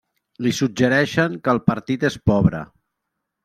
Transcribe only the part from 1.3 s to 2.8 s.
que el partit és pobre.